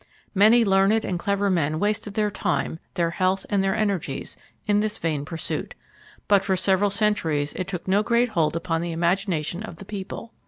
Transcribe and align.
Many 0.33 0.65
learned 0.65 1.05
and 1.05 1.19
clever 1.19 1.51
men 1.51 1.79
wasted 1.79 2.15
their 2.15 2.31
time, 2.31 2.79
their 2.95 3.11
health, 3.11 3.45
and 3.51 3.63
their 3.63 3.75
energies, 3.75 4.35
in 4.65 4.79
this 4.79 4.97
vain 4.97 5.25
pursuit; 5.25 5.75
but 6.27 6.43
for 6.43 6.55
several 6.55 6.89
centuries 6.89 7.53
it 7.53 7.67
took 7.67 7.87
no 7.87 8.01
great 8.01 8.29
hold 8.29 8.55
upon 8.55 8.81
the 8.81 8.93
imagination 8.93 9.61
of 9.61 9.75
the 9.75 9.85
people. 9.85 10.33